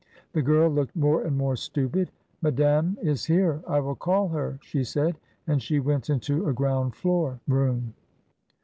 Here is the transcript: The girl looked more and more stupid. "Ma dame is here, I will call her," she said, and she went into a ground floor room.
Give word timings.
The 0.33 0.41
girl 0.41 0.67
looked 0.71 0.95
more 0.95 1.21
and 1.21 1.37
more 1.37 1.55
stupid. 1.55 2.09
"Ma 2.41 2.49
dame 2.49 2.97
is 3.03 3.25
here, 3.25 3.61
I 3.67 3.79
will 3.81 3.93
call 3.93 4.29
her," 4.29 4.57
she 4.63 4.83
said, 4.83 5.15
and 5.45 5.61
she 5.61 5.79
went 5.79 6.09
into 6.09 6.49
a 6.49 6.53
ground 6.53 6.95
floor 6.95 7.39
room. 7.47 7.93